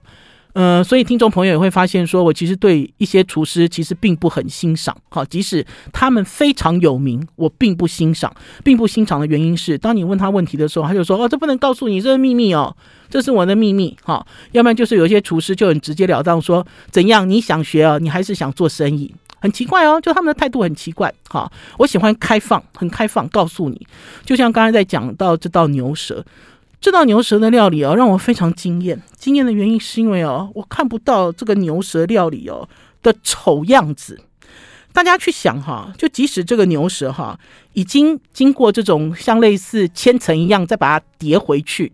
[0.54, 4.96] 呃，所以听众朋友也会发现，说我其实对一些厨师其实并不很欣赏。
[5.10, 12.76] 好，即使他们非常有名，我并不欣赏，并不欣赏的原因是，当你问他问题的时候，他就说：“哦，这不能告诉你，这是秘密哦。”
[13.10, 23.86] 这是我的秘密，哈，要不然就是有些厨师就很直截了当说，怎样你想学啊，你还是想做生意，很奇怪哦，就他们的态度很奇怪，哈，我喜欢开放，很开放，告诉你，
[24.26, 26.26] 就像刚才在讲到这道牛舌，
[26.84, 32.67] 这道牛舌的料理哦，让我非常惊艳，惊艳的原因是因为哦，我看不到这个牛舌料理哦
[33.02, 34.19] 的丑样子。
[34.91, 37.39] 大家去想哈，就即使这个牛舌哈，
[37.72, 41.89] 已经经过这种像类似千层一样，再把它叠回去，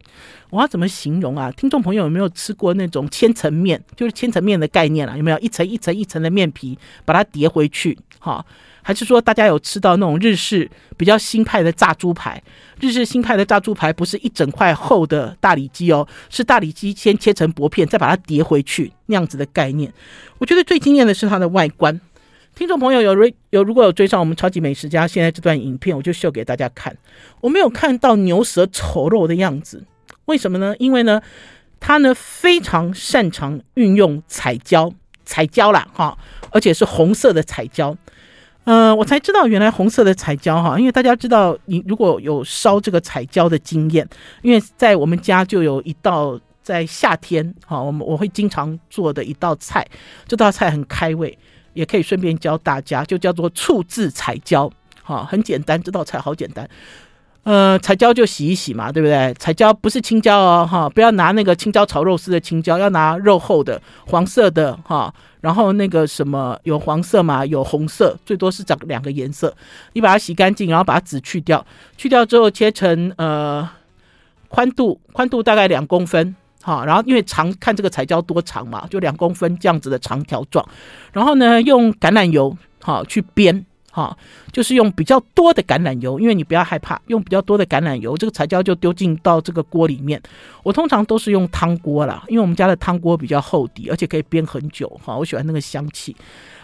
[0.49, 1.51] 我要怎么形容啊？
[1.51, 3.79] 听众朋友有没有吃过那种千层面？
[3.95, 6.75] 就是千层面的概念啊，有没有一层一层一层的面皮
[7.05, 7.95] 把它叠回去？
[8.17, 8.43] 哈，
[8.89, 12.41] 还是说大家有吃到那种日式比较新派的炸猪排？
[12.79, 19.93] 日式新派的炸猪排不是一整块厚的大里脊哦，是大里脊先切成薄片，再把它叠回去那样子的概念。
[20.39, 22.01] 我觉得最惊艳的是它的外观。
[22.55, 26.97] 听众朋友有有如果有追上我们超级美食家现在这段影片，我就秀给大家看。
[27.41, 29.85] 我没有看到牛舌丑陋的样子，
[30.25, 30.73] 为什么呢？
[30.79, 31.21] 因为呢，
[31.79, 34.91] 他呢非常擅长运用彩椒，
[35.25, 36.17] 彩椒啦哈，
[36.49, 37.95] 而且是红色的彩椒。
[38.69, 44.07] 呃，我才知道原来红色的彩椒哈，因为大家知道你如果有烧这个彩椒的经验，
[44.43, 49.83] 因为在我们家就有一道在夏天哈，我们我会经常做的一道菜，
[50.27, 51.35] 这道菜很开胃。
[51.73, 54.69] 也可以顺便教大家，就叫做醋渍彩椒，
[55.01, 56.69] 哈，很简单，这道菜好简单。
[57.43, 59.33] 呃，彩椒就洗一洗嘛，对不对？
[59.39, 65.11] 彩椒不是青椒哦，哈，不要拿那个青椒炒肉丝的青椒，要拿肉厚的黄色的，哈。
[65.41, 69.55] 然后那个什么有黄色嘛，有红色，最多是长两个颜色。
[69.93, 71.65] 你把它洗干净，然后把籽去掉，
[71.97, 73.67] 去掉之后切成呃
[74.47, 76.35] 宽度，宽度大概两公分。
[76.61, 80.67] 好，然后因为长看这个彩椒多长嘛，就两公分这样子的长条状。
[81.13, 84.15] 然后呢，用橄榄油好去煸，哈，
[84.51, 90.21] 就是用比较多的橄榄油，因为你不要害怕，用比较多的橄榄油，这个彩椒就丢进到这个锅里面。
[90.63, 95.17] 我通常都是用汤锅啦，因为我们家的汤锅比较厚底，而且可以煸很久哈。
[95.17, 96.15] 我喜欢那个香气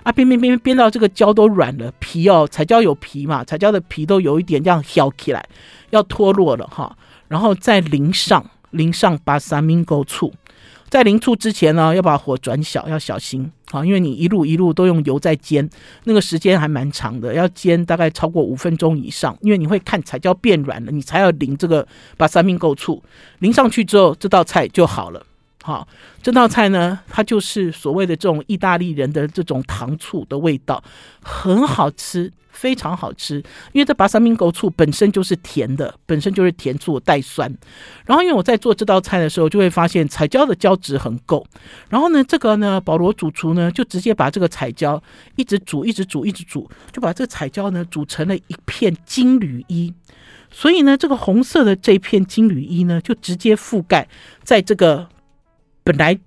[0.03, 5.43] 啊，煸煸煸煸到这个椒都软了，皮哦，彩椒有皮嘛，彩椒的皮都有一点这样翘起来，
[5.89, 6.95] 要脱落了哈，
[7.27, 10.31] 然后再淋上淋上巴萨米狗醋。
[10.89, 15.67] 在淋醋之前呢，要把火转小，要小心啊，因为你一路一路都用油在煎，
[16.05, 23.03] 那个时间还蛮长的，要煎大概超过五分钟以上，因为你会看彩椒变软了，你才要淋这个把三明够醋，
[23.39, 25.25] 淋上去之后，这道菜就好了。
[25.65, 25.87] 好，
[26.21, 30.83] 这道菜呢，它就是所谓的这种意大利人的这种糖醋的味道，
[31.23, 32.31] 很好吃。
[32.51, 33.35] 非常好吃，
[33.73, 37.53] 因为这巴萨米狗醋本身就是甜的，本身就是甜醋带酸。
[38.05, 41.45] 然后，因为我在做这道菜的时候，就会发现彩椒的胶质很够。
[41.89, 45.03] 然后呢，这个呢，保罗主厨呢，就直接把这个彩椒
[45.35, 49.93] 一直煮，一直煮，一直煮，就把这个彩椒呢煮成了一片金缕衣。
[50.49, 54.07] 所以呢，这个红色的这片金缕衣呢，就直接覆盖
[54.43, 55.09] 在这个
[55.85, 56.19] 本来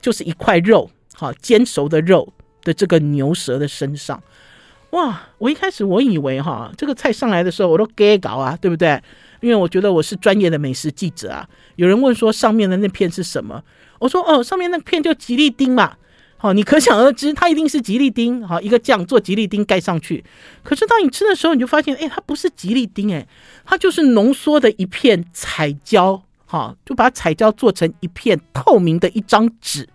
[0.00, 4.22] 就是一块肉，好煎熟的肉的这个牛舌的身上。
[4.90, 5.28] 哇！
[5.38, 9.02] 我一开始我以为哈，这个菜上来的时候我都给搞啊，对不对？
[9.40, 11.48] 因为我觉得我是专业的美食记者啊。
[11.76, 13.62] 有人问说上面的那片是什么？
[13.98, 15.96] 我说哦，上面那片就吉利丁嘛。
[16.36, 18.46] 好，你可想而知，它一定是吉利丁。
[18.46, 20.22] 好，一个酱做吉利丁盖上去。
[20.62, 23.26] 可是当你吃的时候，你就发现，哎，它不是吉利丁，哎，
[23.64, 26.22] 它就是浓缩的一片彩椒。
[26.46, 29.88] 好，就把彩椒做成一片透明的一张纸。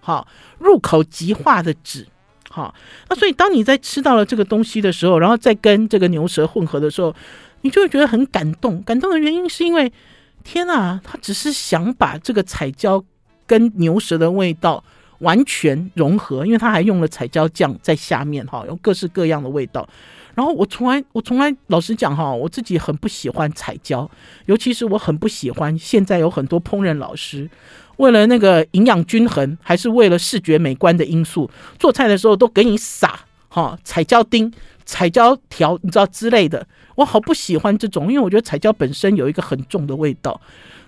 [0.00, 0.26] 好，
[0.58, 2.06] 入口即化的纸。
[2.48, 2.74] 好，
[3.08, 7.14] 那所以当你在吃到了这个东西的时候，然后再跟这个牛舌混合的时候，
[7.60, 8.82] 你就会觉得很感动。
[8.82, 9.92] 感动的原因是因为，
[10.42, 13.04] 天啊，他只是想把这个彩椒
[13.46, 14.82] 跟牛舌的味道
[15.18, 19.88] 完全融合，因为他还用了彩椒酱在下面，哈，有各式各样的味道。
[20.40, 24.10] 然后我从来，我从来老实讲哈，我自己很不喜欢彩椒，
[24.46, 27.46] 尤其是我很不喜欢现在有很多烹饪老师。
[27.98, 33.20] 为了那个营养均衡，还是为了视觉美观的因素，做菜的时候都给你撒
[33.50, 34.50] 哈彩椒丁、
[34.86, 36.66] 彩椒条，你知道之类的。
[36.94, 40.40] 我好不喜欢这种，因为我觉得彩椒本身有一个很重的味道。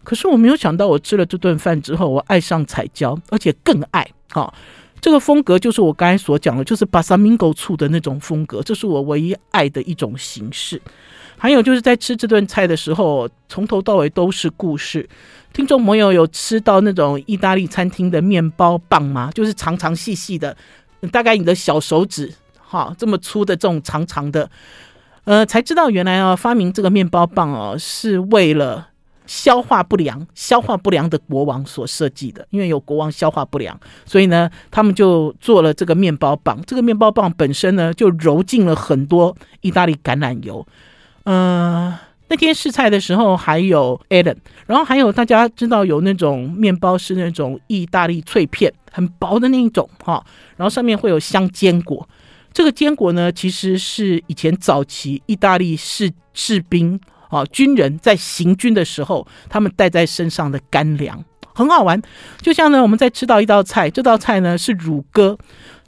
[0.02, 4.50] 可是我没有想到，我吃了这顿饭之后，我爱上彩椒，而且更爱哈
[5.02, 10.80] 这个风格，就是我刚才所讲的，就是巴萨米狗醋的那种风格，这是我唯一爱的一种形式。
[11.36, 15.06] 还有就是在吃这顿菜的时候，从头到尾都是故事。
[15.52, 19.28] 听众朋友有吃到那种意大利餐厅的面包棒吗？
[19.34, 20.56] 就是长长细细的，
[21.10, 24.48] 大概你的小手指哈这么粗的这种长长的，
[25.24, 28.90] 呃，才知道原来啊发明这个面包棒哦是为了
[29.26, 32.46] 消化不良、消化不良的国王所设计的。
[32.50, 36.60] 因为有国王消化不良，所以呢他们就做了这个面包棒。
[36.66, 40.66] 这个面包棒本身呢就揉进了很多意大利橄榄油。
[41.24, 41.94] 嗯，
[42.28, 50.24] 那天试菜的时候还有 Alan，然后还有大家知道有那种面包是那种意大利脆片，很薄的那一种哈，
[50.56, 52.08] 然后上面会有香坚果。
[52.52, 57.00] 这个坚果呢，其实是以前早期意大利士士兵
[57.32, 61.24] 啊军人在行军的时候，他们带在身上的干粮，
[61.54, 62.00] 很好玩。
[62.40, 65.36] 就像呢，我们在吃到一道菜，这道菜呢是乳鸽。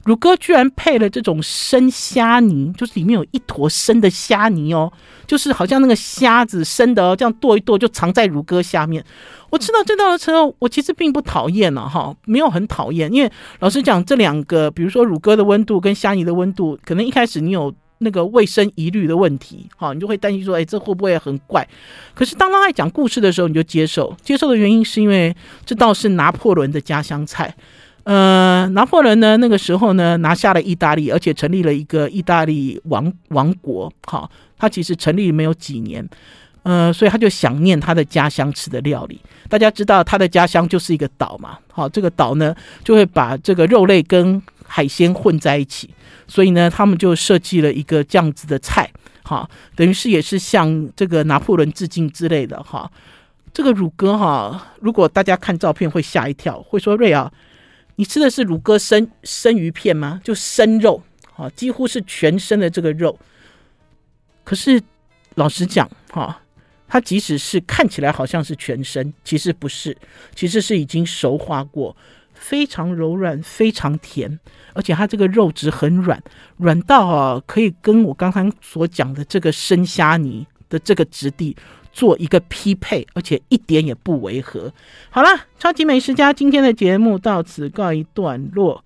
[0.04, 4.92] 乳鸽居然配了这种生虾泥，就是里面有一坨生的虾泥哦，
[5.26, 9.02] 就是好像那个虾子生的哦，这样剁一剁就藏在乳鸽下面。
[9.48, 21.66] 我吃到这道的时候，我其实并不讨厌了哈，没有很讨厌，因为老实讲，这两个比如说乳鸽的温度跟虾泥的温度，可能一开始你有那个卫生疑虑的问题，哈，你就会担心说，哎，这会不会很怪？
[22.14, 25.34] 可是当他在讲故事的时候，你就接受，接受的原因是因为
[25.64, 27.54] 这道是拿破仑的家乡菜。
[28.02, 33.90] 呃，拿破仑呢，那个时候呢，拿下了意大利，而且成立了一个意大利王王国。
[34.06, 36.06] 好，他其实成立没有几年，
[36.64, 39.18] 呃，所以他就想念他的家乡吃的料理。
[39.48, 44.42] 大家知道他的家乡就是一个岛嘛，好，这个岛呢就会把这个肉类跟
[44.74, 45.88] 海鲜混在一起，
[46.26, 48.90] 所以呢，他们就设计了一个这样子的菜，
[49.22, 52.90] 哈，等于是也是向这个拿破仑致敬之类的哈。
[53.52, 57.32] 这个乳鸽哈，如果大家看照片会吓一跳，会说瑞啊。
[57.94, 60.20] 你吃的是乳鸽生生鱼片吗？
[60.24, 61.00] 就生肉，
[61.36, 63.16] 啊，几乎是全生的这个肉。
[64.42, 64.82] 可是
[65.36, 66.42] 老实讲，哈，
[66.88, 69.96] 它即使是看起来好像是全生，其实不是，
[70.34, 71.96] 其实是已经熟化过，
[72.44, 74.38] 非常柔软，非常甜，
[74.74, 76.22] 而且它这个肉质很软，
[76.58, 81.56] 软到啊，可以跟我刚刚所讲的这个生虾泥的这个质地。
[81.96, 84.72] 做一个匹配，而且一点也不违和。
[85.10, 85.28] 好了，
[85.60, 88.84] 超级美食家今天的节目到此告一段落。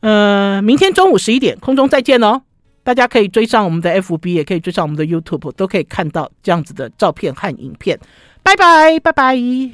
[0.00, 2.42] 呃，明天中午十一点空中再见哦。
[2.82, 7.96] 大家可以追上我们的 FB，也可以追上我们的 YouTube，都可以看到这样子的照片和影片。
[8.42, 9.70] 拜拜，拜拜。